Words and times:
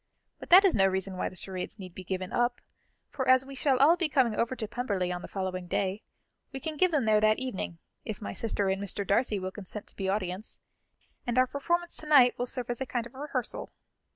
But 0.39 0.49
that 0.49 0.65
is 0.65 0.73
no 0.73 0.87
reason 0.87 1.15
why 1.15 1.29
the 1.29 1.35
charades 1.35 1.77
need 1.77 1.93
be 1.93 2.03
given 2.03 2.33
up, 2.33 2.59
for 3.11 3.27
as 3.27 3.45
we 3.45 3.53
shall 3.53 3.77
all 3.77 3.95
be 3.95 4.09
coming 4.09 4.35
over 4.35 4.55
to 4.55 4.67
Pemberley 4.67 5.11
on 5.11 5.21
the 5.21 5.27
following 5.27 5.67
day, 5.67 6.01
we 6.51 6.59
can 6.59 6.75
give 6.75 6.89
them 6.89 7.05
there 7.05 7.21
that 7.21 7.37
evening, 7.37 7.77
if 8.03 8.19
my 8.19 8.33
sister 8.33 8.67
and 8.69 8.81
Mr. 8.81 9.05
Darcy 9.05 9.37
will 9.39 9.51
consent 9.51 9.85
to 9.89 9.95
be 9.95 10.09
audience, 10.09 10.59
and 11.27 11.37
our 11.37 11.45
performance 11.45 11.95
to 11.97 12.07
night 12.07 12.33
will 12.39 12.47
serve 12.47 12.71
as 12.71 12.81
a 12.81 12.85
kind 12.87 13.05
of 13.05 13.13
rehearsal." 13.13 13.69